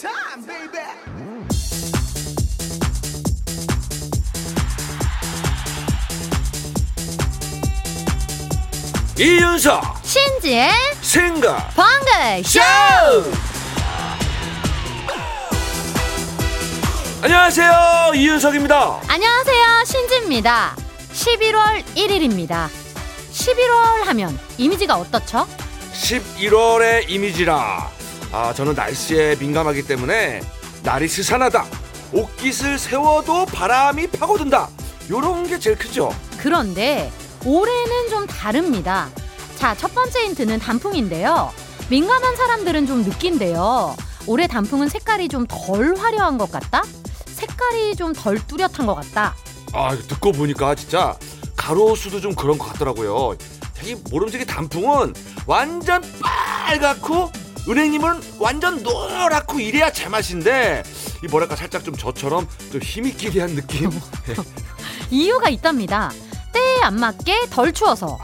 time, 0.00 0.44
baby. 0.46 1.94
이윤석 9.16 10.00
신지의 10.02 10.70
생각 11.00 11.72
번글 11.74 12.42
쇼! 12.44 12.60
안녕하세요 17.22 18.12
이윤석입니다 18.14 19.00
안녕하세요. 19.08 19.84
신지입니다. 19.86 20.76
11월 21.12 21.82
1일입니다. 21.94 22.68
11월 23.32 24.04
하면 24.06 24.38
이미지가 24.58 24.96
어떻죠? 24.96 25.46
11월의 25.94 27.08
이미지라 27.08 27.90
아 28.34 28.52
저는 28.52 28.74
날씨에 28.74 29.36
민감하기 29.36 29.84
때문에 29.86 30.40
날이 30.82 31.06
스산하다 31.06 31.66
옷깃을 32.12 32.80
세워도 32.80 33.46
바람이 33.46 34.08
파고든다 34.08 34.68
요런 35.08 35.46
게 35.46 35.56
제일 35.60 35.78
크죠 35.78 36.12
그런데 36.38 37.12
올해는 37.44 38.08
좀 38.10 38.26
다릅니다. 38.26 39.08
자, 39.56 39.74
첫 39.76 39.94
번째 39.94 40.24
힌트는 40.24 40.58
단풍인데요. 40.58 41.52
민감한 41.90 42.34
사람들은 42.36 42.86
좀 42.86 43.02
느낀대요. 43.04 43.94
올해 44.26 44.46
단풍은 44.46 44.88
색깔이 44.88 45.28
좀 45.28 45.46
덜 45.46 45.94
화려한 45.94 46.36
것 46.38 46.50
같다? 46.50 46.82
색깔이 47.26 47.94
좀 47.96 48.14
덜 48.14 48.44
뚜렷한 48.46 48.84
것 48.86 48.94
같다. 48.94 49.36
아 49.72 49.94
듣고 50.08 50.32
보니까 50.32 50.74
진짜 50.74 51.16
가로수도 51.56 52.20
좀 52.20 52.34
그런 52.34 52.58
것 52.58 52.66
같더라고요 52.72 53.36
이 53.84 53.94
모름지기 54.10 54.46
단풍은 54.46 55.14
완전 55.46 56.02
빨갛고 56.20 57.30
은행님은 57.68 58.20
완전 58.38 58.82
노랗고 58.82 59.58
이래야 59.60 59.90
제맛인데 59.90 60.82
이 61.22 61.26
뭐랄까 61.28 61.56
살짝 61.56 61.82
좀 61.84 61.96
저처럼 61.96 62.46
좀 62.70 62.80
힘있기리한 62.82 63.54
느낌 63.54 63.90
이유가 65.10 65.48
있답니다. 65.48 66.10
때에 66.52 66.80
안 66.82 67.00
맞게 67.00 67.46
덜 67.50 67.72
추워서 67.72 68.18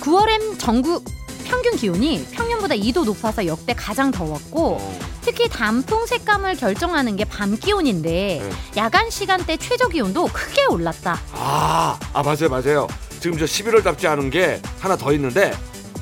9월엔 0.00 0.58
전국 0.58 1.04
평균 1.44 1.76
기온이 1.76 2.26
평년보다 2.32 2.74
2도 2.74 3.04
높아서 3.04 3.46
역대 3.46 3.72
가장 3.74 4.10
더웠고 4.10 4.76
어, 4.80 4.98
특히 5.22 5.48
단풍 5.48 6.06
색감을 6.06 6.56
결정하는 6.56 7.16
게 7.16 7.24
밤 7.24 7.56
기온인데 7.58 8.40
네. 8.42 8.50
야간 8.76 9.10
시간대 9.10 9.56
최저 9.56 9.88
기온도 9.88 10.26
크게 10.26 10.64
올랐다. 10.66 11.18
아, 11.32 11.98
아 12.12 12.22
맞아요 12.22 12.48
맞아요 12.50 12.88
지금 13.20 13.38
저 13.38 13.44
11월답지 13.44 14.06
않은 14.06 14.30
게 14.30 14.60
하나 14.80 14.96
더 14.96 15.12
있는데 15.12 15.52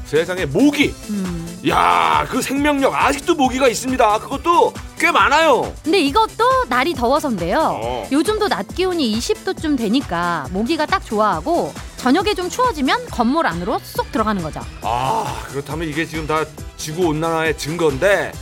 세상에 0.05 0.46
모기 0.46 0.94
음. 1.11 1.45
야 1.69 2.27
그 2.31 2.41
생명력 2.42 2.95
아직도 2.95 3.34
모기가 3.34 3.69
있습니다 3.69 4.19
그것도 4.20 4.72
꽤 4.98 5.11
많아요 5.11 5.73
근데 5.83 5.98
이것도 6.00 6.64
날이 6.69 6.95
더워서인데요. 6.95 7.58
어. 7.83 8.08
요즘도 8.11 8.48
낮 8.48 8.67
기온이 8.75 9.17
20도쯤 9.19 9.77
되니까 9.77 10.47
모기가 10.50 10.86
딱 10.86 11.05
좋아하고 11.05 11.73
저녁에 11.97 12.34
좀 12.34 12.48
추워지면 12.48 13.06
건물 13.06 13.47
안으로 13.47 13.78
쏙 13.83 14.11
들어가는 14.12 14.42
거죠. 14.42 14.61
아 14.83 15.42
그렇다면 15.48 15.89
이게 15.89 16.06
지금 16.06 16.27
다 16.27 16.45
지구 16.77 17.06
온난화의 17.08 17.58
증거인데 17.58 18.33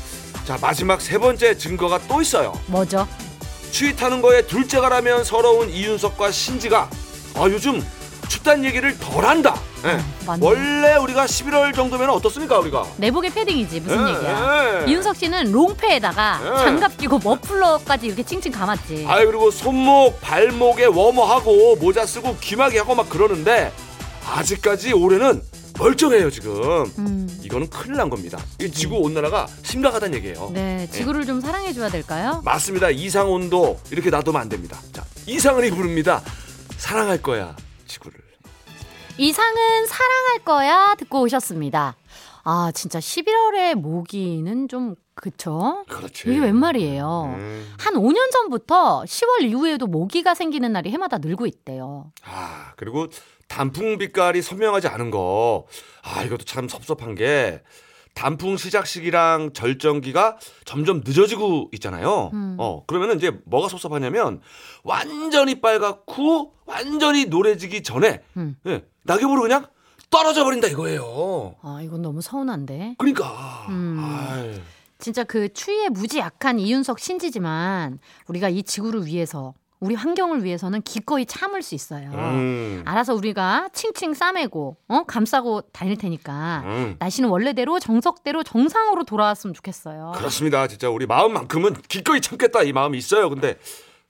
자 0.45 0.59
마지막 0.61 1.01
세 1.01 1.19
번째 1.19 1.57
증거가 1.57 1.99
또 2.07 2.21
있어요 2.23 2.53
뭐죠? 2.67 3.07
추위 3.71 3.95
타는 3.97 4.23
거에 4.23 4.47
둘째가라면 4.47 5.25
서러운 5.25 5.71
이윤석과 5.71 6.31
신지가 6.31 6.89
아 7.37 7.43
요즘 7.45 7.85
춥다는 8.35 8.65
얘기를 8.65 8.99
덜 8.99 9.25
한다 9.25 9.55
예. 9.85 10.01
맞네. 10.27 10.45
원래 10.45 10.97
우리가 10.97 11.27
11월 11.27 11.75
정도면 11.75 12.11
어떻습니까 12.11 12.59
우리가 12.59 12.85
내복의 12.97 13.31
패딩이지 13.31 13.81
무슨 13.81 14.09
예, 14.09 14.15
얘기야. 14.15 14.83
예. 14.87 14.91
이윤석 14.91 15.17
씨는 15.17 15.53
롱패에다가 15.53 16.41
예. 16.43 16.65
장갑 16.65 16.97
끼고 16.97 17.21
머플러까지 17.23 18.07
이렇게 18.07 18.23
칭칭 18.23 18.51
감았지. 18.51 19.07
아 19.09 19.25
그리고 19.25 19.51
손목 19.51 20.21
발목에 20.21 20.87
워머하고 20.87 21.77
모자 21.77 22.07
쓰고 22.07 22.37
귀마개 22.41 22.79
하고 22.79 22.95
막 22.95 23.09
그러는데 23.09 23.73
아직까지 24.27 24.93
올해는 24.95 25.43
멀쩡해요 25.79 26.31
지금 26.31 26.85
음. 26.99 27.41
이거는 27.43 27.69
큰일 27.69 27.97
난 27.97 28.09
겁니다 28.09 28.39
이 28.61 28.71
지구 28.71 28.97
온난화가 28.99 29.49
심각하다는 29.65 30.17
얘기예요 30.19 30.51
네, 30.55 30.89
지구를 30.91 31.27
좀 31.27 31.41
사랑해 31.41 31.73
줘야 31.73 31.89
될까요? 31.89 32.41
맞습니다 32.45 32.91
이상 32.91 33.31
온도 33.31 33.79
이렇게 33.91 34.09
놔두면 34.09 34.41
안 34.41 34.49
됩니다 34.49 34.79
자 34.93 35.05
이상은이 35.27 35.71
부릅니다 35.73 36.23
사랑할 36.77 37.21
거야 37.21 37.57
이상은 39.17 39.87
사랑할 39.87 40.39
거야 40.45 40.95
듣고 40.97 41.21
오셨습니다. 41.23 41.97
아, 42.43 42.73
진짜 42.75 42.99
11월에 42.99 43.75
모기는 43.75 44.69
좀 44.69 44.97
그쵸? 45.15 45.85
그렇지 45.89 46.29
이게 46.29 46.41
웬 46.41 46.57
말이에요? 46.57 47.35
음. 47.37 47.73
한 47.79 47.95
5년 47.95 48.31
전부터 48.33 49.05
10월 49.07 49.43
이후에도 49.43 49.87
모기가 49.87 50.35
생기는 50.35 50.73
날이 50.73 50.91
해마다 50.91 51.19
늘고 51.19 51.47
있대요. 51.47 52.11
아 52.25 52.73
그리고 52.77 53.07
단풍 53.47 53.97
빛깔이 53.99 54.43
선명하지 54.43 54.89
않은 54.89 55.11
거 55.13 55.67
아 56.03 56.23
이것도 56.25 56.45
참 56.45 56.69
섭섭한 56.69 57.15
게 57.15 57.63
단풍 58.15 58.57
시작 58.57 58.87
시기랑 58.87 59.53
절정기가 59.53 60.39
점점 60.65 61.03
늦어지고 61.05 61.71
있잖아요. 61.75 62.31
음. 62.33 62.57
어 62.59 62.85
그러면은 62.87 63.17
이제 63.17 63.33
뭐가 63.45 63.69
섭섭하냐면 63.69 64.41
완전히 64.85 65.61
빨갛고 65.61 66.55
완전히 66.65 67.27
노래지기 67.27 67.83
전에 67.83 68.23
음. 68.37 68.57
예, 68.67 68.85
낙엽으로 69.03 69.43
그냥 69.43 69.67
떨어져 70.11 70.45
버린다 70.45 70.69
이거예요. 70.69 71.57
아, 71.61 71.81
이건 71.83 72.03
너무 72.03 72.23
서운한데. 72.23 72.95
그러니까 72.99 73.67
음. 73.69 73.97
아이, 73.99 74.63
진짜 74.99 75.25
그 75.25 75.53
추위에 75.53 75.89
무지 75.89 76.19
약한 76.19 76.61
이윤석 76.61 77.01
신지지만 77.01 77.99
우리가 78.29 78.49
이 78.49 78.63
지구를 78.63 79.07
위해서 79.07 79.55
우리 79.81 79.95
환경을 79.95 80.45
위해서는 80.45 80.83
기꺼이 80.83 81.27
참을 81.27 81.63
수 81.63 81.75
있어요. 81.75 82.11
음, 82.13 82.83
알아서 82.87 83.15
우리가 83.15 83.69
칭칭 83.73 84.15
싸매고 84.15 84.77
어 84.89 85.03
감싸고 85.05 85.63
다닐 85.73 85.97
테니까 85.97 86.63
음. 86.65 86.97
날씨는 86.99 87.29
원래대로 87.29 87.79
정석대로 87.81 88.43
정상으로 88.45 89.05
돌아왔으면 89.05 89.53
좋겠어요. 89.53 90.13
그렇습니다. 90.17 90.67
진짜 90.69 90.89
우리 90.89 91.07
마음만큼은 91.07 91.75
기꺼이 91.89 92.21
참겠다 92.21 92.63
이 92.63 92.73
마음이 92.73 92.97
있어요. 92.97 93.29
근데 93.29 93.59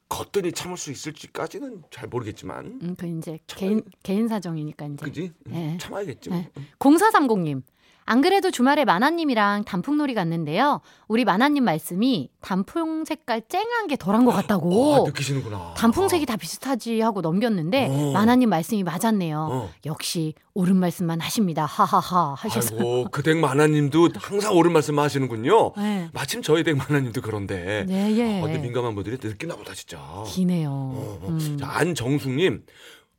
거뜬히 0.08 0.52
참을 0.52 0.76
수 0.76 0.92
있을지까지는 0.92 1.82
잘 1.91 2.08
모르겠지만 2.08 2.78
음, 2.82 2.94
그 2.96 3.06
이제 3.06 3.38
개인 3.48 3.82
개인 4.02 4.28
사정이니까 4.28 4.86
이제. 4.86 5.04
그지 5.04 5.32
네. 5.46 5.76
참아야겠지. 5.81 6.31
네. 6.31 6.50
0430님. 6.78 7.62
안 8.06 8.20
그래도 8.20 8.50
주말에 8.50 8.84
마나님이랑 8.84 9.65
단풍놀이 9.65 10.15
갔는데요. 10.15 10.81
우리 11.09 11.25
마나님 11.25 11.65
말씀이 11.65 12.31
단풍 12.41 13.04
색깔 13.04 13.42
쨍한 13.48 13.87
게 13.87 13.97
덜한 13.97 14.25
것 14.25 14.32
같다고. 14.32 14.94
아, 14.97 15.00
느끼시는구나. 15.06 15.75
단풍색이 15.76 16.26
다 16.26 16.37
비슷하지 16.37 17.00
하고 17.00 17.22
넘겼는데 17.22 17.88
어. 17.91 18.12
마나님 18.12 18.50
말씀이 18.50 18.82
맞았네요. 18.82 19.48
어. 19.50 19.70
역시 19.87 20.34
옳은 20.53 20.76
말씀만 20.76 21.20
하십니다. 21.20 21.64
하하하 21.64 22.34
하셨어요. 22.37 22.78
아이고 22.78 23.10
그댁 23.10 23.38
마나님도 23.38 24.10
항상 24.16 24.54
옳은 24.54 24.72
말씀 24.72 24.98
하시는군요. 24.98 25.72
네. 25.76 26.09
마침 26.12 26.43
저희 26.43 26.62
댁 26.62 26.76
마나님도 26.76 27.22
그런데. 27.22 27.84
네, 27.88 28.14
예. 28.16 28.38
아, 28.41 28.43
근데 28.43 28.59
민감한 28.59 28.94
분들이 28.94 29.16
느끼나 29.20 29.56
보다 29.56 29.72
진짜. 29.72 29.98
기네요. 30.26 30.70
어, 30.70 31.19
어. 31.22 31.28
음. 31.28 31.56
자, 31.59 31.70
안정숙님. 31.70 32.64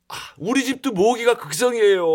아, 0.08 0.14
우리 0.38 0.64
집도 0.64 0.92
모기가 0.92 1.36
극성이에요. 1.38 2.06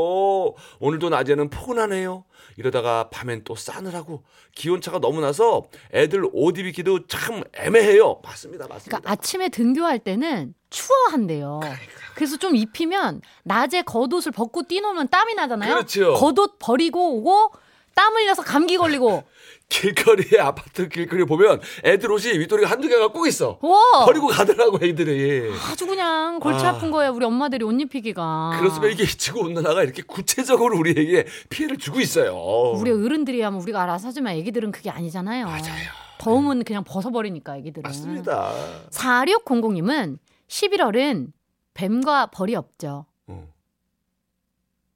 오늘도 0.79 1.09
낮에는 1.09 1.51
포근하네요. 1.51 2.25
이러다가 2.61 3.09
밤엔 3.09 3.45
또 3.45 3.55
싸늘하고 3.55 4.23
기온차가 4.55 4.99
너무 4.99 5.23
나서 5.23 5.65
애들 5.95 6.29
옷 6.31 6.59
입기도 6.59 7.07
참 7.07 7.43
애매해요. 7.55 8.21
맞습니다, 8.23 8.69
맞습니다. 8.69 8.99
그러니까 8.99 9.11
아침에 9.11 9.49
등교할 9.49 9.99
때는 9.99 10.53
추워한대요. 10.69 11.61
그러니까. 11.63 11.91
그래서 12.15 12.37
좀 12.37 12.55
입히면 12.55 13.23
낮에 13.45 13.81
겉옷을 13.81 14.33
벗고 14.33 14.65
뛰노면 14.65 15.09
땀이 15.09 15.35
나잖아요. 15.37 15.73
그렇죠. 15.73 16.13
겉옷 16.13 16.59
버리고 16.59 17.17
오고 17.17 17.53
땀 17.95 18.15
흘려서 18.15 18.43
감기 18.43 18.77
걸리고. 18.77 19.25
길거리에 19.71 20.41
아파트 20.41 20.89
길거리 20.89 21.25
보면 21.25 21.61
애들 21.85 22.11
옷이 22.11 22.37
윗도리가 22.41 22.69
한두 22.69 22.89
개가 22.89 23.09
꼭 23.13 23.27
있어. 23.29 23.59
와 23.63 24.05
버리고 24.05 24.27
가더라고 24.27 24.79
애들이. 24.85 25.49
아주 25.71 25.87
그냥 25.87 26.41
골치 26.41 26.67
아. 26.67 26.71
아픈 26.71 26.91
거예요. 26.91 27.13
우리 27.13 27.25
엄마들이 27.25 27.65
옷 27.65 27.81
입히기가. 27.81 28.59
그렇으면 28.59 28.91
이게 28.91 29.07
지구 29.07 29.41
온난화가 29.41 29.85
이렇게 29.85 30.03
구체적으로 30.03 30.77
우리에게 30.77 31.25
피해를 31.51 31.79
주고 31.79 32.01
있어요. 32.01 32.35
우리 32.77 32.91
어른들이 32.91 33.41
하면 33.43 33.61
우리가 33.61 33.83
알아서 33.83 34.09
하지만 34.09 34.35
애기들은 34.35 34.73
그게 34.73 34.91
아니잖아요. 34.91 35.47
맞아요. 35.47 35.91
더우면 36.19 36.65
그냥 36.65 36.83
벗어버리니까 36.83 37.59
애기들은. 37.59 37.83
맞습니다. 37.89 38.53
4600님은 38.91 40.19
11월은 40.49 41.33
뱀과 41.75 42.27
벌이 42.27 42.57
없죠. 42.57 43.07
어. 43.29 43.49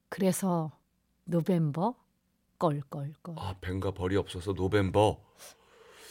그래서 0.08 0.72
November 1.30 1.94
껄껄껄. 2.70 3.34
아 3.38 3.54
뱀과 3.60 3.90
벌이 3.92 4.16
없어서 4.16 4.52
November 4.52 5.16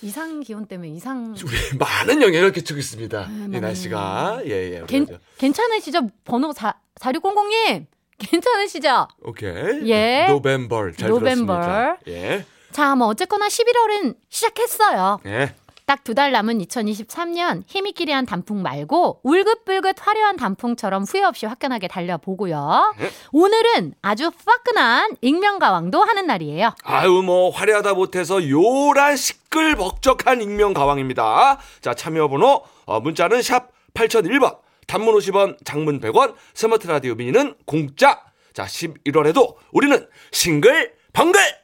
이상 0.01 0.41
기온 0.41 0.65
때문에 0.65 0.89
이상 0.89 1.33
우리 1.33 1.77
많은 1.77 2.21
영향을 2.21 2.51
끼치고 2.51 2.77
있습니다. 2.79 3.21
이 3.23 3.29
맞네요. 3.39 3.61
날씨가 3.61 4.41
예예. 4.45 4.83
괜, 4.88 5.07
괜찮으시죠? 5.38 6.09
번호 6.25 6.51
4, 6.51 6.73
4600님 7.00 7.85
괜찮으시죠? 8.19 9.07
오케이. 9.23 9.89
예. 9.89 10.27
November 10.29 10.97
잘 10.97 11.09
November. 11.09 11.19
들었습니다. 11.19 11.97
예. 12.07 12.45
자, 12.71 12.95
뭐 12.95 13.07
어쨌거나 13.07 13.47
11월은 13.47 14.15
시작했어요. 14.29 15.19
예. 15.25 15.55
딱 15.93 16.03
두 16.03 16.15
달 16.15 16.31
남은 16.31 16.57
2023년 16.57 17.63
희끄무리한 17.67 18.25
단풍 18.25 18.63
말고 18.63 19.19
울긋불긋 19.21 19.95
화려한 19.99 20.37
단풍처럼 20.37 21.03
후회 21.03 21.23
없이 21.23 21.45
화끈하게 21.45 21.87
달려보고요. 21.87 22.95
네. 22.97 23.09
오늘은 23.31 23.93
아주 24.01 24.31
화끈한 24.43 25.17
익명가왕도 25.21 26.01
하는 26.03 26.25
날이에요. 26.25 26.73
아유 26.83 27.21
뭐 27.23 27.51
화려하다 27.51 27.93
못해서 27.93 28.41
요란 28.49 29.15
시끌벅적한 29.15 30.41
익명가왕입니다. 30.41 31.59
자 31.81 31.93
참여번호 31.93 32.63
어, 32.85 32.99
문자는 32.99 33.43
샵 33.43 33.69
8001번 33.93 34.57
단문 34.87 35.13
50원 35.15 35.63
장문 35.63 36.01
100원 36.01 36.33
스마트 36.55 36.87
라디오 36.87 37.13
미니는 37.13 37.53
공짜 37.67 38.19
자 38.53 38.65
11월에도 38.65 39.55
우리는 39.71 40.07
싱글벙글 40.31 41.62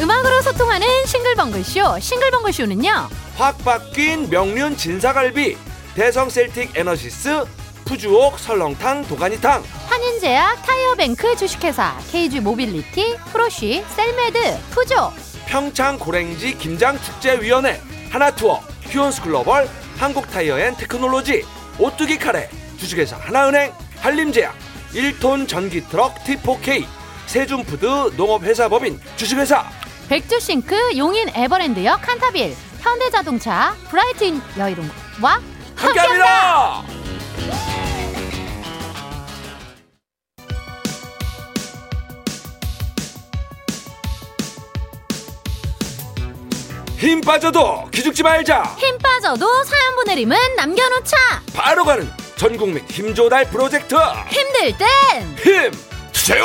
음악으로 0.00 0.42
소통하는 0.42 0.86
싱글벙글쇼. 1.06 2.00
싱글벙글쇼는요. 2.00 3.08
확 3.36 3.58
바뀐 3.64 4.28
명륜 4.28 4.76
진사갈비 4.76 5.56
대성 5.94 6.28
셀틱 6.28 6.72
에너시스 6.76 7.44
푸주옥 7.84 8.38
설렁탕 8.38 9.06
도가니탕 9.06 9.62
한인제약 9.88 10.62
타이어뱅크 10.64 11.36
주식회사 11.36 11.96
KG 12.10 12.40
모빌리티 12.40 13.16
프로쉬 13.32 13.84
셀메드 13.94 14.38
푸조 14.70 15.12
평창 15.46 15.98
고랭지 15.98 16.56
김장축제위원회 16.58 17.80
하나투어 18.10 18.60
휴원스 18.82 19.22
글로벌 19.22 19.68
한국타이어앤테크놀로지 19.98 21.44
오뚜기 21.78 22.18
카레 22.18 22.48
주식회사 22.78 23.16
하나은행 23.16 23.72
한림제약 24.00 24.54
1톤 24.92 25.46
전기트럭 25.48 26.14
T4K 26.24 26.84
세준푸드 27.26 28.12
농업회사법인 28.16 29.00
주식회사 29.16 29.68
백주싱크 30.08 30.96
용인 30.96 31.28
에버랜드역 31.34 32.02
칸타빌 32.02 32.54
현대자동차 32.80 33.74
브라이튼 33.88 34.40
여의동과 34.58 35.40
함께합니다. 35.76 36.82
힘 46.96 47.20
빠져도 47.20 47.88
기죽지 47.90 48.22
말자. 48.22 48.62
힘 48.78 48.96
빠져도 48.98 49.46
사연 49.64 49.94
보내림은 49.96 50.36
남겨놓자 50.56 51.16
바로 51.54 51.84
가는 51.84 52.10
전국민 52.36 52.84
힘조달 52.88 53.48
프로젝트 53.50 53.94
힘들 54.30 54.76
땐 54.78 55.36
힘 55.36 55.70
주세요. 56.12 56.44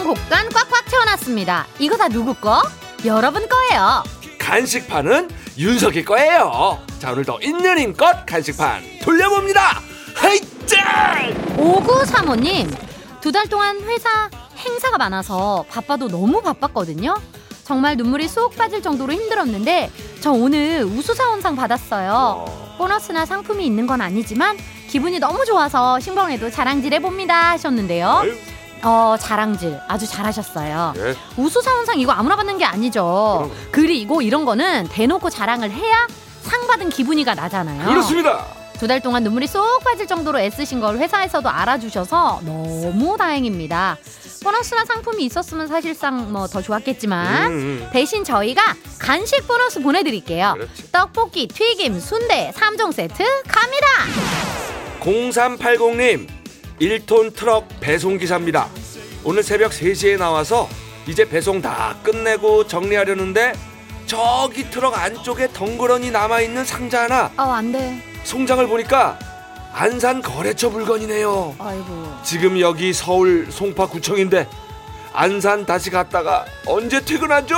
달 0.00 0.04
신봉 0.04 0.14
곡간 0.14 0.48
꽉꽉 0.50 0.86
채워놨습니다 0.88 1.66
이거 1.78 1.96
다 1.96 2.08
누구 2.08 2.34
거? 2.34 2.62
여러분 3.04 3.46
거예요 3.48 4.02
간식판은 4.38 5.28
윤석이 5.58 6.04
거예요. 6.06 6.78
자 6.98 7.12
오늘도 7.12 7.40
있는 7.42 7.78
힘껏 7.78 8.24
간식판 8.26 8.82
돌려봅니다. 9.02 9.80
하이짜! 10.14 11.28
5935님 11.56 12.74
두 13.20 13.30
달 13.32 13.46
동안 13.48 13.78
회사 13.82 14.30
행사가 14.56 14.96
많아서 14.98 15.64
바빠도 15.68 16.08
너무 16.08 16.40
바빴거든요 16.40 17.14
정말 17.64 17.96
눈물이 17.96 18.26
쏙 18.28 18.56
빠질 18.56 18.82
정도로 18.82 19.12
힘들었는데 19.12 19.90
저 20.20 20.32
오늘 20.32 20.82
우수사원상 20.84 21.54
받았어요 21.56 22.74
보너스나 22.78 23.26
상품이 23.26 23.64
있는 23.66 23.86
건 23.86 24.00
아니지만 24.00 24.56
기분이 24.88 25.18
너무 25.18 25.44
좋아서 25.44 26.00
신봉에도 26.00 26.50
자랑질 26.50 26.94
해 26.94 26.98
봅니다 27.00 27.50
하셨는데요 27.50 28.22
어 28.82 29.16
자랑질 29.18 29.78
아주 29.88 30.06
잘하셨어요 30.06 30.94
네. 30.96 31.14
우수사원상 31.36 31.98
이거 32.00 32.12
아무나 32.12 32.36
받는 32.36 32.58
게 32.58 32.64
아니죠 32.64 33.50
그리고 33.70 34.22
이런 34.22 34.44
거는 34.44 34.88
대놓고 34.88 35.28
자랑을 35.30 35.70
해야 35.70 36.06
상 36.42 36.66
받은 36.66 36.88
기분이가 36.90 37.34
나잖아요 37.34 37.86
그렇습니다. 37.88 38.44
두 38.78 38.86
달 38.86 38.98
동안 39.00 39.22
눈물이 39.22 39.46
쏙 39.46 39.84
빠질 39.84 40.06
정도로 40.06 40.38
애쓰신 40.40 40.80
걸 40.80 40.96
회사에서도 40.96 41.46
알아주셔서 41.46 42.40
너무 42.46 43.14
다행입니다. 43.18 43.98
보너스나 44.42 44.86
상품이 44.86 45.22
있었으면 45.26 45.66
사실상 45.66 46.32
뭐 46.32 46.46
더 46.46 46.62
좋았겠지만 46.62 47.44
음, 47.44 47.52
음. 47.52 47.90
대신 47.92 48.24
저희가 48.24 48.62
간식 48.98 49.46
보너스 49.46 49.82
보내드릴게요. 49.82 50.54
그렇지. 50.56 50.92
떡볶이, 50.92 51.46
튀김, 51.48 52.00
순대 52.00 52.50
3종 52.56 52.90
세트 52.94 53.22
갑니다. 53.46 53.86
0380님 55.00 56.26
1톤 56.80 57.34
트럭 57.36 57.68
배송기사입니다. 57.80 58.68
오늘 59.22 59.42
새벽 59.42 59.72
3시에 59.72 60.18
나와서 60.18 60.68
이제 61.06 61.28
배송 61.28 61.60
다 61.60 61.94
끝내고 62.02 62.66
정리하려는데 62.66 63.52
저기 64.06 64.70
트럭 64.70 64.98
안쪽에 64.98 65.52
덩그러니 65.52 66.10
남아있는 66.10 66.64
상자 66.64 67.02
하나 67.02 67.30
어, 67.36 67.42
안 67.52 67.70
돼. 67.70 68.02
송장을 68.24 68.66
보니까 68.66 69.18
안산 69.72 70.20
거래처 70.22 70.70
물건이네요. 70.70 71.56
아이고. 71.58 72.14
지금 72.24 72.58
여기 72.60 72.92
서울 72.92 73.46
송파구청인데 73.50 74.48
안산 75.12 75.66
다시 75.66 75.90
갔다가 75.90 76.44
언제 76.66 77.04
퇴근하죠? 77.04 77.56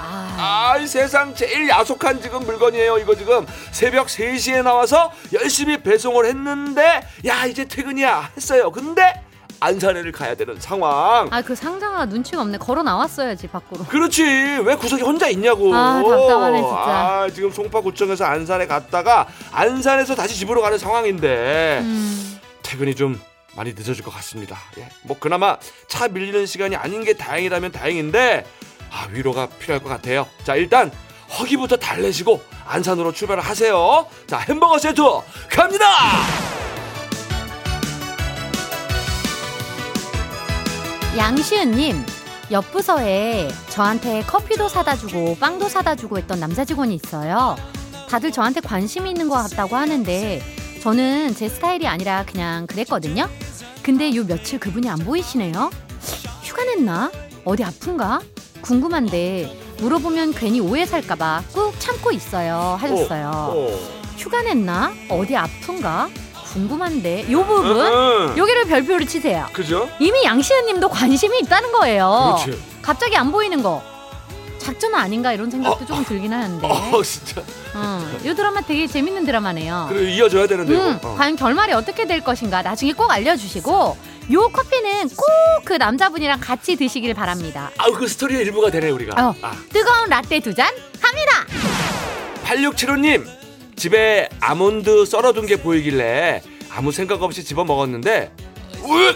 아, 0.00 0.72
아이 0.74 0.86
세상 0.86 1.34
제일 1.34 1.68
야속한 1.68 2.22
지금 2.22 2.40
물건이에요 2.46 2.98
이거 2.98 3.14
지금 3.16 3.46
새벽 3.72 4.06
3시에 4.06 4.62
나와서 4.62 5.12
열심히 5.32 5.76
배송을 5.82 6.26
했는데 6.26 7.02
야 7.26 7.44
이제 7.46 7.64
퇴근이야 7.64 8.30
했어요 8.36 8.70
근데 8.70 9.22
안산에를 9.60 10.12
가야 10.12 10.36
되는 10.36 10.58
상황 10.60 11.28
아, 11.32 11.42
그 11.42 11.56
상자가 11.56 12.04
눈치가 12.04 12.42
없네. 12.42 12.58
걸어 12.58 12.84
나왔어야지, 12.84 13.48
밖으로. 13.48 13.84
그렇지 13.86 14.22
왜 14.22 14.76
구석에 14.76 15.02
혼자 15.02 15.26
있냐고 15.28 15.74
아, 15.74 16.00
답답하네, 16.00 16.58
진짜. 16.58 16.76
아, 16.76 17.28
지금 17.34 17.50
송파구청에서 17.50 18.24
안산에 18.24 18.68
갔다가 18.68 19.26
안산에서 19.50 20.14
다시 20.14 20.36
집으로 20.36 20.62
가는 20.62 20.78
상황인데 20.78 21.80
음, 21.82 22.38
퇴근이 22.62 22.94
좀 22.94 23.20
많이 23.56 23.72
늦어질 23.72 24.04
것 24.04 24.14
같습니다. 24.14 24.56
예. 24.78 24.88
뭐 25.02 25.16
그나마 25.18 25.56
차 25.88 26.06
밀리는 26.06 26.46
시간이 26.46 26.76
아닌 26.76 27.02
게 27.02 27.14
다행이라면 27.14 27.72
다행인데 27.72 28.46
아, 28.90 29.06
위로가 29.10 29.46
필요할 29.46 29.82
것 29.82 29.88
같아요. 29.88 30.26
자 30.44 30.54
일단 30.54 30.90
허기부터 31.38 31.76
달래시고 31.76 32.40
안산으로 32.66 33.12
출발을 33.12 33.42
하세요. 33.42 34.06
자 34.26 34.38
햄버거 34.38 34.78
세트 34.78 35.02
갑니다. 35.50 35.86
양시은님, 41.16 42.04
옆 42.52 42.70
부서에 42.70 43.48
저한테 43.70 44.22
커피도 44.22 44.68
사다 44.68 44.96
주고 44.96 45.36
빵도 45.40 45.68
사다 45.68 45.96
주고 45.96 46.16
했던 46.16 46.38
남자 46.38 46.64
직원이 46.64 46.94
있어요. 46.94 47.56
다들 48.08 48.30
저한테 48.30 48.60
관심이 48.60 49.10
있는 49.10 49.28
것 49.28 49.34
같다고 49.34 49.76
하는데 49.76 50.40
저는 50.80 51.34
제 51.34 51.48
스타일이 51.48 51.86
아니라 51.88 52.24
그냥 52.24 52.66
그랬거든요. 52.66 53.28
근데 53.82 54.14
요 54.14 54.24
며칠 54.24 54.60
그분이 54.60 54.88
안 54.88 54.98
보이시네요. 54.98 55.70
휴가 56.42 56.64
냈나? 56.64 57.10
어디 57.44 57.64
아픈가? 57.64 58.20
궁금한데 58.60 59.56
물어보면 59.78 60.34
괜히 60.34 60.60
오해 60.60 60.84
살까봐 60.86 61.44
꾹 61.52 61.72
참고 61.78 62.10
있어요. 62.10 62.76
하셨어요. 62.80 63.30
어. 63.34 63.78
휴가 64.16 64.42
냈나? 64.42 64.92
어디 65.08 65.36
아픈가? 65.36 66.08
궁금한데 66.52 67.30
요 67.30 67.44
부분. 67.44 68.36
여기를 68.36 68.64
별표를 68.64 69.06
치세요. 69.06 69.46
그죠? 69.52 69.88
이미 70.00 70.24
양시은님도 70.24 70.88
관심이 70.88 71.38
있다는 71.40 71.72
거예요. 71.72 72.36
그렇지. 72.44 72.60
갑자기 72.82 73.16
안 73.16 73.30
보이는 73.30 73.62
거 73.62 73.82
작전 74.58 74.94
아닌가 74.94 75.32
이런 75.32 75.50
생각도 75.50 75.84
어, 75.84 75.86
조금 75.86 76.04
들긴 76.04 76.32
하는데. 76.32 76.66
어 76.66 77.02
진짜. 77.02 77.42
어, 77.74 78.04
이 78.24 78.34
드라마 78.34 78.60
되게 78.62 78.86
재밌는 78.86 79.24
드라마네요. 79.24 79.86
그래 79.90 80.10
이어져야 80.14 80.46
되는데 80.46 80.74
음, 80.74 80.96
이거. 80.98 81.08
어. 81.10 81.14
과연 81.16 81.36
결말이 81.36 81.72
어떻게 81.74 82.06
될 82.06 82.24
것인가 82.24 82.62
나중에 82.62 82.92
꼭 82.92 83.10
알려주시고 83.10 83.96
요 84.32 84.48
커피는 84.48 85.08
꼭 85.10 85.26
그 85.64 85.74
남자분이랑 85.74 86.40
같이 86.40 86.76
드시길 86.76 87.12
바랍니다. 87.14 87.70
아우 87.76 87.92
그 87.92 88.06
스토리의 88.08 88.42
일부가 88.42 88.70
되네 88.70 88.88
우리가. 88.90 89.22
어. 89.28 89.34
아. 89.42 89.52
뜨거운 89.70 90.08
라떼 90.08 90.40
두잔 90.40 90.66
갑니다. 91.00 91.46
8675님 92.44 93.26
집에 93.76 94.28
아몬드 94.40 95.04
썰어둔 95.04 95.44
게 95.46 95.56
보이길래 95.60 96.42
아무 96.70 96.90
생각 96.92 97.22
없이 97.22 97.44
집어 97.44 97.64
먹었는데 97.64 98.32
으 98.84 99.14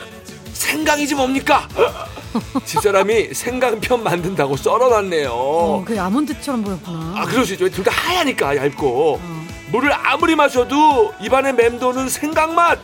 생강이지 0.52 1.14
뭡니까? 1.14 1.66
집사람이 2.66 3.32
생강편 3.34 4.02
만든다고 4.02 4.56
썰어놨네요. 4.56 5.30
어, 5.32 5.84
그 5.86 5.98
아몬드처럼 5.98 6.62
보였구나. 6.64 7.14
아 7.16 7.24
그럴 7.26 7.46
수 7.46 7.54
있죠. 7.54 7.68
둘 7.70 7.82
다 7.84 7.92
하얘니까 7.92 8.56
얇고 8.56 9.18
어. 9.22 9.46
물을 9.70 9.90
아무리 9.92 10.34
마셔도 10.36 11.14
입안에 11.22 11.52
맴도는 11.52 12.08
생강 12.10 12.54
맛. 12.54 12.78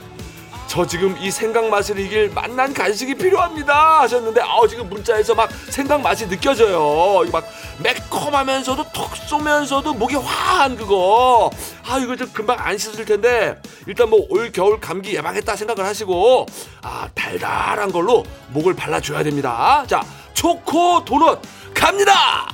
저 0.68 0.86
지금 0.86 1.16
이 1.18 1.30
생강 1.30 1.70
맛을 1.70 1.98
이길 1.98 2.30
맛난 2.34 2.74
간식이 2.74 3.14
필요합니다 3.14 4.00
하셨는데 4.02 4.42
아 4.42 4.60
지금 4.68 4.88
문자에서 4.90 5.34
막 5.34 5.50
생강 5.70 6.02
맛이 6.02 6.28
느껴져요. 6.28 7.24
막 7.32 7.44
매콤하면서도 7.82 8.84
톡 8.92 9.16
쏘면서도 9.16 9.94
목이 9.94 10.14
화한 10.16 10.76
그거. 10.76 11.50
아 11.88 11.98
이거 11.98 12.14
좀 12.16 12.30
금방 12.34 12.58
안 12.60 12.76
씻을 12.76 13.06
텐데 13.06 13.60
일단 13.86 14.10
뭐 14.10 14.18
올 14.28 14.52
겨울 14.52 14.78
감기 14.78 15.14
예방했다 15.16 15.56
생각을 15.56 15.86
하시고 15.86 16.44
아 16.82 17.08
달달한 17.14 17.90
걸로 17.90 18.24
목을 18.48 18.74
발라줘야 18.76 19.22
됩니다. 19.22 19.84
자 19.86 20.02
초코 20.34 21.02
도넛 21.02 21.40
갑니다. 21.72 22.46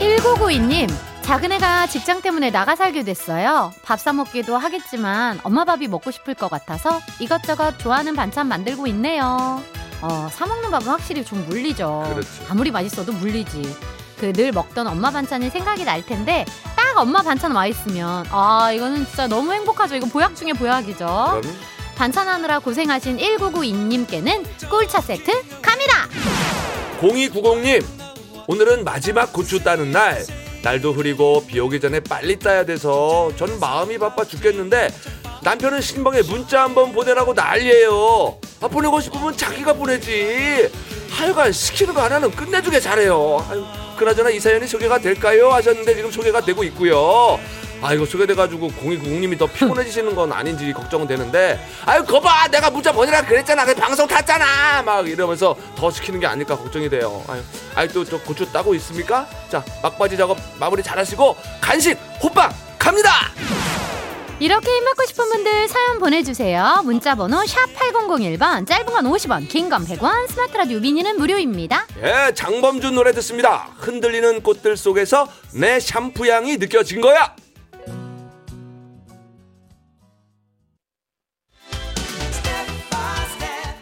1992님, 0.00 0.90
작은 1.26 1.50
애가 1.52 1.88
직장 1.88 2.22
때문에 2.22 2.50
나가 2.50 2.76
살게 2.76 3.02
됐어요. 3.02 3.72
밥 3.82 3.98
사 3.98 4.12
먹기도 4.12 4.56
하겠지만 4.56 5.40
엄마 5.42 5.64
밥이 5.64 5.88
먹고 5.88 6.10
싶을 6.12 6.34
것 6.34 6.48
같아서 6.48 7.00
이것저것 7.18 7.78
좋아하는 7.78 8.14
반찬 8.14 8.46
만들고 8.46 8.86
있네요. 8.88 9.60
어, 10.02 10.28
사 10.32 10.46
먹는 10.46 10.70
밥은 10.70 10.86
확실히 10.86 11.24
좀 11.24 11.44
물리죠. 11.48 12.04
그렇지. 12.12 12.28
아무리 12.48 12.70
맛있어도 12.70 13.12
물리지. 13.12 13.76
그 14.20 14.32
늘 14.32 14.50
먹던 14.52 14.86
엄마 14.86 15.10
반찬이 15.10 15.50
생각이 15.50 15.84
날 15.84 16.04
텐데 16.06 16.46
딱 16.76 16.96
엄마 16.96 17.20
반찬 17.22 17.52
와 17.52 17.66
있으면 17.66 18.24
아 18.30 18.70
이거는 18.72 19.04
진짜 19.06 19.26
너무 19.26 19.52
행복하죠. 19.52 19.96
이거 19.96 20.06
보약 20.06 20.34
중에 20.36 20.52
보약이죠. 20.54 21.04
그럼 21.40 21.42
반찬하느라 21.96 22.60
고생하신 22.60 23.18
1992님께는 23.18 24.46
꿀차 24.70 25.00
세트 25.00 25.60
갑니다. 25.60 25.92
0290님 27.00 27.84
오늘은 28.46 28.84
마지막 28.84 29.32
고추 29.32 29.62
따는 29.62 29.90
날 29.90 30.24
날도 30.66 30.94
흐리고 30.94 31.44
비 31.46 31.60
오기 31.60 31.78
전에 31.78 32.00
빨리 32.00 32.36
따야 32.40 32.64
돼서 32.64 33.30
전 33.36 33.60
마음이 33.60 33.98
바빠 33.98 34.24
죽겠는데 34.24 34.88
남편은 35.42 35.80
신방에 35.80 36.22
문자 36.22 36.64
한번 36.64 36.92
보내라고 36.92 37.34
난리예요. 37.34 38.40
아 38.62 38.66
보내고 38.66 39.00
싶으면 39.00 39.36
자기가 39.36 39.74
보내지. 39.74 40.68
하여간 41.08 41.52
시키는 41.52 41.94
거 41.94 42.02
하나는 42.02 42.32
끝내주게 42.32 42.80
잘해요. 42.80 43.46
아유, 43.48 43.64
그나저나 43.96 44.30
이 44.30 44.40
사연이 44.40 44.66
소개가 44.66 44.98
될까요? 44.98 45.52
하셨는데 45.52 45.94
지금 45.94 46.10
소개가 46.10 46.40
되고 46.40 46.64
있고요 46.64 47.38
아 47.82 47.92
이거 47.92 48.04
소개돼가지고 48.06 48.68
0290님이 48.70 49.38
더 49.38 49.46
피곤해지시는 49.46 50.14
건 50.14 50.32
아닌지 50.32 50.72
걱정되는데 50.72 51.60
아유 51.84 52.04
거봐! 52.04 52.48
내가 52.48 52.70
문자 52.70 52.90
보내라 52.90 53.22
그랬잖아. 53.24 53.64
그 53.64 53.74
방송 53.74 54.06
탔잖아! 54.06 54.82
막 54.82 55.06
이러면서 55.08 55.56
더 55.76 55.90
시키는 55.90 56.20
게 56.20 56.26
아닐까 56.26 56.56
걱정이 56.56 56.88
돼요. 56.88 57.22
아유 57.28 57.42
아유 57.74 57.88
또저 57.88 58.18
고추 58.22 58.50
따고 58.50 58.74
있습니까? 58.76 59.26
자 59.50 59.62
막바지 59.82 60.16
작업 60.16 60.38
마무리 60.58 60.82
잘하시고 60.82 61.36
간식 61.60 61.98
호빵 62.22 62.50
갑니다! 62.78 63.10
이렇게 64.38 64.70
힘받고 64.70 65.06
싶은 65.06 65.28
분들 65.30 65.68
사연 65.68 65.98
보내주세요. 65.98 66.82
문자번호 66.84 67.46
샵 67.46 67.58
8001번, 67.74 68.66
짧은 68.66 68.84
건 68.84 69.04
50원, 69.06 69.48
긴 69.48 69.70
건 69.70 69.86
100원, 69.86 70.28
스마트 70.28 70.56
라디오 70.58 70.78
미니는 70.78 71.16
무료입니다. 71.16 71.86
예 72.02 72.32
장범준 72.34 72.94
노래 72.94 73.12
듣습니다. 73.12 73.68
흔들리는 73.78 74.42
꽃들 74.42 74.76
속에서 74.76 75.26
내 75.54 75.80
샴푸 75.80 76.26
향이 76.30 76.58
느껴진 76.58 77.00
거야 77.00 77.34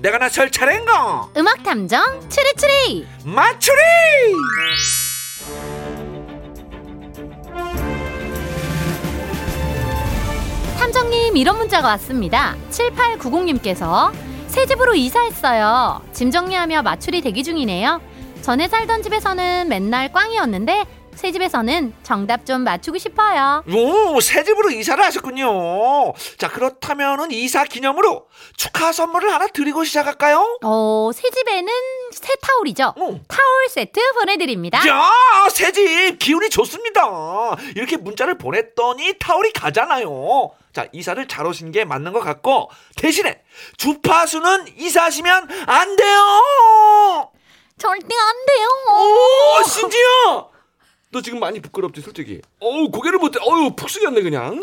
내가 0.00 0.16
나설 0.18 0.48
차례인가 0.48 1.28
음악 1.36 1.64
탐정 1.64 2.00
추리추리. 2.28 3.04
맞추리 3.24 3.76
탐정님 10.78 11.36
이런 11.36 11.58
문자가 11.58 11.88
왔습니다. 11.88 12.54
7890님께서 12.70 14.12
새 14.46 14.66
집으로 14.66 14.94
이사했어요. 14.94 16.00
짐 16.12 16.30
정리하며 16.30 16.82
마출이 16.82 17.20
대기 17.20 17.42
중이네요. 17.42 18.00
전에 18.42 18.68
살던 18.68 19.02
집에서는 19.02 19.66
맨날 19.68 20.12
꽝이었는데 20.12 20.84
새 21.18 21.32
집에서는 21.32 21.94
정답 22.04 22.46
좀 22.46 22.60
맞추고 22.62 22.96
싶어요. 22.98 23.64
오, 23.74 24.20
새 24.20 24.44
집으로 24.44 24.70
이사를 24.70 25.02
하셨군요. 25.02 26.12
자, 26.38 26.48
그렇다면은 26.48 27.32
이사 27.32 27.64
기념으로 27.64 28.28
축하 28.56 28.92
선물을 28.92 29.32
하나 29.32 29.48
드리고 29.48 29.82
시작할까요? 29.82 30.60
어, 30.62 31.10
새 31.12 31.28
집에는 31.28 31.72
새 32.12 32.34
타올이죠. 32.40 32.94
어. 32.96 33.20
타올 33.26 33.68
세트 33.68 34.00
보내드립니다. 34.12 34.78
야, 34.88 35.10
새 35.50 35.72
집 35.72 36.18
기운이 36.20 36.50
좋습니다. 36.50 37.02
이렇게 37.74 37.96
문자를 37.96 38.38
보냈더니 38.38 39.14
타올이 39.18 39.52
가잖아요. 39.52 40.52
자, 40.72 40.86
이사를 40.92 41.26
잘 41.26 41.46
오신 41.46 41.72
게 41.72 41.84
맞는 41.84 42.12
것 42.12 42.20
같고 42.20 42.70
대신에 42.96 43.42
주파수는 43.76 44.66
이사하시면 44.78 45.48
안 45.66 45.96
돼요. 45.96 47.30
절대 47.76 48.14
안 48.16 48.46
돼요. 48.46 48.68
오, 48.96 49.62
신지야. 49.64 50.57
너 51.10 51.20
지금 51.22 51.40
많이 51.40 51.60
부끄럽지, 51.60 52.00
솔직히. 52.00 52.40
어우, 52.60 52.90
고개를 52.90 53.18
못 53.18 53.30
대. 53.30 53.38
어우, 53.42 53.74
푹 53.74 53.88
숙였네 53.88 54.22
그냥. 54.22 54.62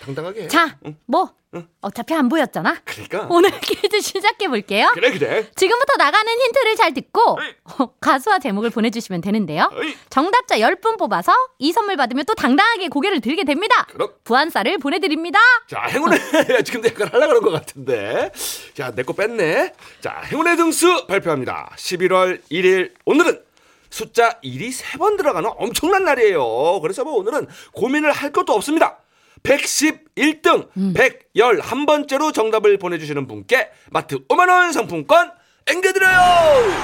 당당하게. 0.00 0.42
해. 0.44 0.48
자, 0.48 0.76
응. 0.86 0.96
뭐 1.06 1.32
응. 1.54 1.66
어차피 1.80 2.12
안 2.14 2.28
보였잖아. 2.28 2.76
그러니까. 2.84 3.26
오늘 3.30 3.50
퀴즈 3.60 4.00
시작해 4.00 4.48
볼게요. 4.48 4.90
그래, 4.92 5.10
그래. 5.10 5.50
지금부터 5.56 5.94
나가는 5.96 6.30
힌트를 6.30 6.76
잘 6.76 6.92
듣고. 6.94 7.38
어, 7.64 7.86
가수와 8.00 8.38
제목을 8.38 8.68
보내주시면 8.70 9.22
되는데요. 9.22 9.70
어이. 9.72 9.96
정답자 10.10 10.58
10분 10.58 10.98
뽑아서 10.98 11.32
이 11.58 11.72
선물 11.72 11.96
받으면 11.96 12.26
또 12.26 12.34
당당하게 12.34 12.88
고개를 12.88 13.20
들게 13.20 13.44
됩니다. 13.44 13.86
그럼. 13.92 14.10
부안쌀을 14.24 14.78
보내드립니다. 14.78 15.38
자, 15.68 15.82
행운의 15.82 16.18
지금 16.64 16.84
약간 16.84 17.08
하려고 17.08 17.28
그런 17.40 17.42
것 17.44 17.50
같은데. 17.52 18.30
자, 18.74 18.90
내 18.94 19.02
거 19.02 19.14
뺐네. 19.14 19.72
자, 20.00 20.20
행운의 20.26 20.56
등수 20.56 21.06
발표합니다. 21.06 21.70
11월 21.76 22.42
1일 22.50 22.92
오늘은 23.06 23.42
숫자 23.90 24.38
1이 24.44 24.72
세 24.72 24.98
번 24.98 25.16
들어가는 25.16 25.50
엄청난 25.56 26.04
날이에요. 26.04 26.80
그래서 26.82 27.04
뭐 27.04 27.14
오늘은 27.14 27.46
고민을 27.72 28.12
할 28.12 28.32
것도 28.32 28.52
없습니다. 28.54 28.98
111등, 29.44 30.68
111번째로 30.94 32.34
정답을 32.34 32.78
보내주시는 32.78 33.26
분께 33.28 33.70
마트 33.90 34.18
5만원 34.26 34.72
상품권 34.72 35.30
앵겨드려요! 35.70 36.18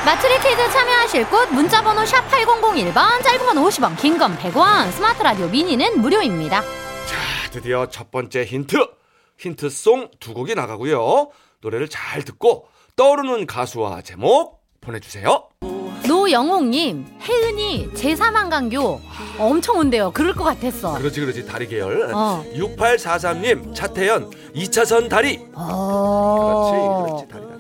마트리 0.05 0.35
퀴즈 0.41 0.71
참여하실 0.71 1.31
곳 1.31 1.49
문자번호 1.53 2.05
샵 2.05 2.29
8001번 2.31 3.23
짧은 3.23 3.47
건 3.47 3.57
50원 3.65 3.99
긴 3.99 4.19
건 4.19 4.37
100원 4.37 4.91
스마트 4.93 5.23
라디오 5.23 5.49
미니는 5.49 6.01
무료입니다. 6.01 6.61
자, 6.61 7.51
드디어 7.51 7.89
첫 7.89 8.11
번째 8.11 8.45
힌트. 8.45 8.77
힌트송 9.39 10.11
두 10.21 10.33
곡이 10.35 10.55
나가고요. 10.55 11.31
노래를 11.61 11.89
잘 11.89 12.23
듣고 12.23 12.69
떠오르는 12.95 13.47
가수와 13.47 14.03
제목 14.03 14.63
보내주세요. 14.81 15.49
노영옥님 16.07 17.07
혜은이 17.23 17.91
제3한강교 17.95 19.01
엄청 19.39 19.79
온대요. 19.79 20.11
그럴 20.13 20.35
것 20.35 20.45
같았어. 20.45 20.95
그렇지, 20.99 21.21
그렇지. 21.21 21.47
다리 21.47 21.67
계열. 21.67 22.11
어. 22.15 22.45
6843님, 22.55 23.75
차태현, 23.75 24.31
2차선 24.55 25.09
다리. 25.09 25.41
어. 25.55 27.27
그렇지, 27.27 27.29
그렇지. 27.29 27.29
다리, 27.29 27.43
다리. 27.43 27.55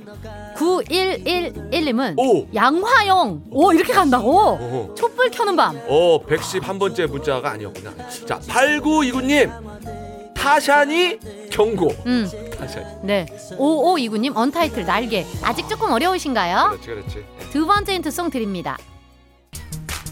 9111님은 0.55 2.15
오. 2.19 2.47
양화영 2.55 3.43
오 3.51 3.73
이렇게 3.73 3.93
간다고. 3.93 4.95
촛불 4.97 5.29
켜는 5.31 5.57
밤 5.57 5.77
어, 5.89 6.25
111번째 6.27 7.09
문자가 7.09 7.51
아니었구나. 7.53 7.93
자, 8.27 8.39
8929님, 8.41 10.35
타샤니 10.35 11.19
경고. 11.51 11.89
음, 12.07 12.29
타샤니. 12.57 12.87
네. 13.03 13.27
5529님 13.59 14.37
언타이틀 14.37 14.85
날개 14.85 15.25
아직 15.43 15.69
조금 15.69 15.91
어려우신가요? 15.91 16.79
그렇지, 16.81 16.87
그렇지. 16.87 17.27
두 17.51 17.67
번째 17.67 17.95
힌트 17.95 18.11
송 18.11 18.31
드립니다. 18.31 18.77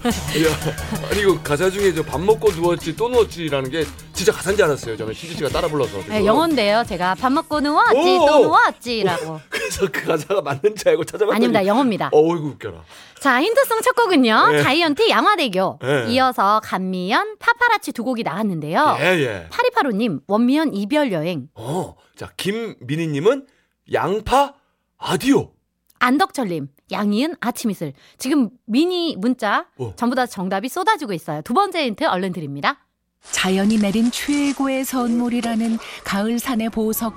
야, 0.04 1.08
아니 1.10 1.20
이거 1.20 1.40
가사 1.42 1.70
중에 1.70 1.92
저 1.94 2.02
밥 2.02 2.20
먹고 2.20 2.50
누웠지 2.50 2.96
또 2.96 3.08
누웠지라는 3.08 3.70
게 3.70 3.84
진짜 4.12 4.32
가사인 4.32 4.56
줄 4.56 4.64
알았어요. 4.66 4.96
저는 4.96 5.14
신지 5.14 5.36
씨가 5.36 5.48
따라 5.50 5.68
불러서. 5.68 5.98
네. 6.08 6.24
영어인데요. 6.26 6.84
제가 6.86 7.14
밥 7.14 7.30
먹고 7.32 7.60
누웠지 7.60 8.18
오, 8.18 8.26
또 8.26 8.40
오. 8.40 8.42
누웠지라고. 8.44 9.40
그래서 9.48 9.86
그 9.90 10.04
가사가 10.04 10.42
맞는 10.42 10.74
줄 10.76 10.88
알고 10.88 11.04
찾아봤더니 11.04 11.36
아닙니다. 11.36 11.66
영어입니다. 11.66 12.10
어이구 12.12 12.48
웃겨라. 12.48 12.82
자, 13.20 13.40
힌트송 13.40 13.80
첫 13.82 13.94
곡은요. 13.94 14.48
네. 14.48 14.62
자이언티 14.62 15.08
양화대교. 15.08 15.78
네. 15.80 16.06
이어서 16.10 16.60
감미연, 16.64 17.36
파파라치 17.38 17.92
두 17.92 18.02
곡이 18.04 18.24
나왔는데요. 18.24 18.96
예 19.00 19.04
예. 19.20 19.48
7285님, 19.50 20.20
원미연 20.26 20.74
이별 20.74 21.12
여행. 21.12 21.46
어, 21.54 21.94
자, 22.16 22.30
김민희님은 22.36 23.46
양파 23.92 24.54
아디오. 24.98 25.52
안덕철님, 26.00 26.66
양이은 26.92 27.36
아침 27.40 27.70
이슬. 27.70 27.92
지금 28.18 28.50
미니 28.64 29.16
문자 29.16 29.66
어. 29.78 29.94
전부 29.96 30.14
다 30.14 30.26
정답이 30.26 30.68
쏟아지고 30.68 31.12
있어요. 31.12 31.42
두 31.42 31.54
번째 31.54 31.86
힌트 31.86 32.04
얼른 32.04 32.32
드립니다. 32.32 32.86
자연이 33.20 33.78
내린 33.78 34.10
최고의 34.10 34.84
선물이라는 34.84 35.78
가을 36.04 36.38
산의 36.38 36.70
보석 36.70 37.14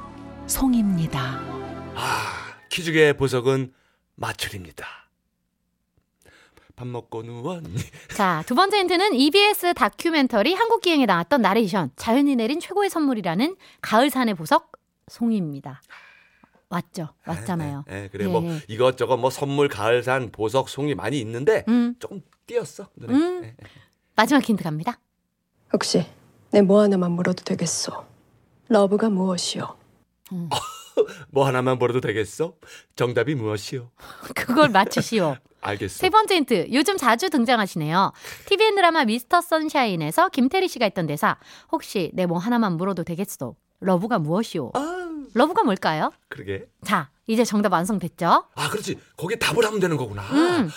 송입니다. 0.47 1.39
아, 1.95 2.57
키죽의 2.69 3.17
보석은 3.17 3.73
마출입니다. 4.15 4.85
밥 6.75 6.87
먹고 6.87 7.23
누웠니? 7.23 7.73
자, 8.15 8.43
두 8.45 8.53
번째 8.53 8.79
힌트는 8.79 9.15
EBS 9.15 9.73
다큐멘터리 9.73 10.53
한국 10.53 10.81
기행에 10.81 11.05
나왔던 11.05 11.41
나레이션. 11.41 11.91
자연이 11.95 12.35
내린 12.35 12.59
최고의 12.59 12.89
선물이라는 12.89 13.55
가을 13.81 14.09
산의 14.09 14.33
보석 14.35 14.73
송입니다. 15.07 15.81
맞죠? 16.69 17.09
맞잖아요. 17.25 17.85
예, 17.89 18.09
그래 18.11 18.25
예, 18.25 18.27
뭐 18.27 18.43
예. 18.43 18.59
이것저것 18.67 19.17
뭐 19.17 19.29
선물 19.29 19.67
가을산 19.69 20.31
보석 20.31 20.69
송이 20.69 20.95
많이 20.95 21.19
있는데 21.21 21.63
음, 21.67 21.95
조금 21.99 22.21
띄었어. 22.47 22.87
눈에. 22.95 23.13
음. 23.13 23.41
예, 23.43 23.47
예. 23.49 23.55
마지막 24.15 24.43
힌트 24.47 24.63
갑니다. 24.63 24.99
혹시 25.73 26.05
내 26.51 26.61
뭐 26.61 26.81
하나만 26.81 27.11
물어도 27.11 27.43
되겠소? 27.43 27.91
love가 28.69 29.09
무엇이오? 29.09 29.75
뭐 31.29 31.45
하나만 31.45 31.77
물어도 31.77 32.01
되겠어? 32.01 32.53
정답이 32.95 33.35
무엇이요? 33.35 33.91
그걸 34.35 34.69
맞추시오. 34.69 35.35
알겠어. 35.61 35.97
세 35.97 36.09
번째 36.09 36.35
힌트. 36.35 36.67
요즘 36.71 36.97
자주 36.97 37.29
등장하시네요. 37.29 38.11
TVN 38.47 38.75
드라마 38.75 39.03
미스터 39.03 39.41
선샤인에서 39.41 40.29
김태리 40.29 40.67
씨가 40.67 40.85
했던 40.85 41.07
대사. 41.07 41.37
혹시 41.71 42.11
내 42.13 42.25
뭐 42.25 42.37
하나만 42.37 42.77
물어도 42.77 43.03
되겠소? 43.03 43.55
love가 43.81 44.19
무엇이오? 44.19 44.71
아, 44.73 45.04
love가 45.35 45.63
뭘까요? 45.63 46.11
그러게. 46.29 46.65
자, 46.85 47.09
이제 47.27 47.43
정답 47.43 47.73
완성됐죠? 47.73 48.45
아, 48.55 48.69
그렇지. 48.69 48.97
거기에 49.17 49.37
답을 49.37 49.65
하면 49.65 49.79
되는 49.81 49.97
거구나. 49.97 50.21
음. 50.31 50.69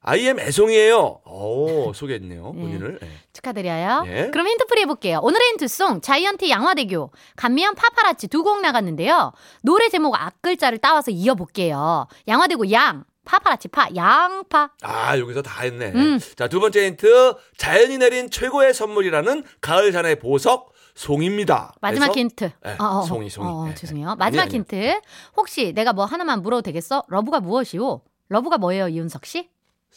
I 0.00 0.13
am 0.13 0.38
애송이에요 0.40 1.20
오 1.26 1.92
소개했네요 1.92 2.52
예. 2.56 2.60
본인을 2.60 2.98
예. 3.02 3.08
축하드려요. 3.32 4.04
예. 4.06 4.30
그럼 4.30 4.46
힌트풀이 4.48 4.82
해볼게요. 4.82 5.20
오늘의 5.22 5.48
힌트송 5.50 6.00
자이언티 6.00 6.50
양화대교 6.50 7.10
간미연 7.36 7.74
파파라치 7.74 8.28
두 8.28 8.42
곡 8.42 8.60
나갔는데요. 8.60 9.32
노래 9.62 9.88
제목 9.88 10.14
앞글자를 10.20 10.78
따와서 10.78 11.10
이어볼게요. 11.10 12.06
양화대교 12.26 12.70
양 12.72 13.04
파파라치 13.24 13.68
파 13.68 13.88
양파 13.94 14.70
아 14.82 15.18
여기서 15.18 15.42
다 15.42 15.62
했네 15.62 15.92
음. 15.94 16.18
자 16.36 16.48
두 16.48 16.60
번째 16.60 16.86
힌트 16.86 17.34
자연이 17.58 17.98
내린 17.98 18.30
최고의 18.30 18.72
선물이라는 18.74 19.44
가을산의 19.60 20.18
보석 20.20 20.72
송입니다 20.94 21.74
마지막 21.80 22.16
힌트. 22.16 22.50
네, 22.64 22.76
어, 22.78 22.84
어, 22.84 23.02
송이, 23.02 23.28
송이. 23.30 23.46
어, 23.48 23.66
네, 23.68 23.74
죄송해요. 23.74 24.10
네. 24.10 24.14
마지막 24.16 24.42
아니, 24.44 24.50
아니. 24.50 24.54
힌트. 24.58 25.00
혹시 25.36 25.72
내가 25.74 25.92
뭐 25.92 26.04
하나만 26.06 26.42
물어도 26.42 26.62
되겠어? 26.62 27.04
love가 27.08 27.40
무엇이오? 27.40 28.00
love가 28.30 28.58
뭐예요, 28.58 28.88
이윤석 28.88 29.24
씨? 29.26 29.48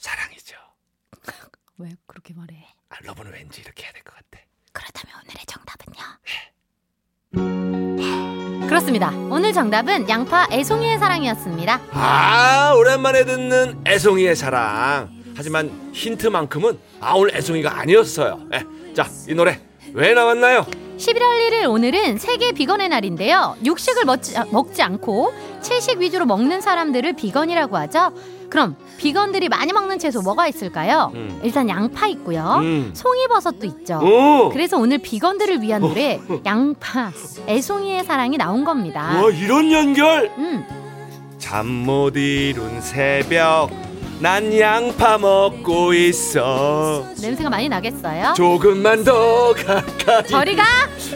사랑이죠 0.01 0.55
왜 1.77 1.89
그렇게 2.07 2.33
말해? 2.33 2.55
아, 2.89 2.95
love는 3.04 3.32
왠지 3.33 3.61
이렇게 3.61 3.83
해야 3.83 3.91
될 3.93 4.03
것 4.03 4.13
같아 4.15 4.43
그렇다면 4.73 5.15
오늘의 5.23 5.45
정답은요? 5.45 6.01
그렇습니다. 8.67 9.09
오늘 9.29 9.51
정답은 9.53 10.07
양파 10.09 10.47
애송이의 10.51 10.97
사랑이었습니다. 10.97 11.81
아 11.91 12.73
오랜만에 12.77 13.25
듣는 13.25 13.81
애송이의 13.85 14.35
사랑 14.35 15.09
하지만 15.35 15.91
힌트만큼은 15.93 16.79
아 17.01 17.13
오늘 17.15 17.35
애송이가 17.35 17.79
아니었어요 17.79 18.47
예. 18.53 18.63
자이 18.93 19.33
노래 19.35 19.59
왜 19.93 20.13
나왔나요 20.13 20.65
11월 20.97 21.49
1일 21.49 21.69
오늘은 21.69 22.17
세계 22.17 22.51
비건의 22.53 22.87
날인데요. 22.89 23.57
육식을 23.65 24.05
먹지, 24.05 24.37
아, 24.37 24.45
먹지 24.51 24.81
않고 24.83 25.33
채식 25.61 25.97
위주로 25.99 26.25
먹는 26.25 26.61
사람들을 26.61 27.13
비건이라고 27.13 27.75
하죠. 27.77 28.13
그럼 28.51 28.75
비건들이 28.97 29.49
많이 29.49 29.71
먹는 29.73 29.97
채소 29.97 30.21
뭐가 30.21 30.47
있을까요? 30.47 31.11
음. 31.15 31.39
일단 31.41 31.67
양파 31.69 32.05
있고요. 32.07 32.57
음. 32.61 32.91
송이버섯도 32.93 33.65
있죠. 33.65 33.99
오. 34.03 34.49
그래서 34.49 34.77
오늘 34.77 34.97
비건들을 34.99 35.61
위한 35.61 35.81
노래 35.81 36.19
양파 36.45 37.11
애송이의 37.47 38.03
사랑이 38.03 38.37
나온 38.37 38.63
겁니다. 38.63 39.19
와 39.23 39.29
이런 39.31 39.71
연결 39.71 40.31
음, 40.37 40.63
잠 41.39 41.65
못 41.65 42.15
이룬 42.17 42.81
새벽 42.81 43.71
난 44.21 44.55
양파 44.60 45.17
먹고 45.17 45.93
있어 45.95 47.07
냄새가 47.19 47.49
많이 47.49 47.67
나겠어요? 47.67 48.34
조금만 48.36 49.03
더 49.03 49.51
가까이 49.53 50.27
저리 50.27 50.55
가 50.55 50.63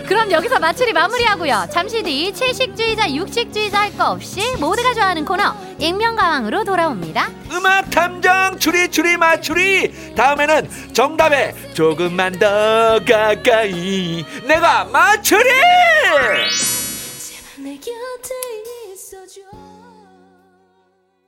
그럼 0.08 0.32
여기서 0.32 0.60
마추리 0.60 0.92
마무리하고요. 0.92 1.68
잠시 1.72 2.02
뒤 2.02 2.34
채식주의자 2.34 3.14
육식주의자 3.14 3.80
할 3.82 3.96
거 3.96 4.12
없이 4.12 4.42
모두가 4.58 4.94
좋아하는 4.96 5.24
코너 5.24 5.56
익명가왕으로 5.78 6.64
돌아옵니다. 6.66 7.30
음악 7.52 7.90
탐정 7.92 8.58
추리 8.60 8.90
추리 8.90 9.16
맞추리 9.18 10.16
다음에는 10.16 10.68
정답에 10.94 11.54
조금만 11.74 12.38
더 12.40 13.00
가까이 13.08 14.26
내가 14.48 14.84
맞추리 14.86 15.44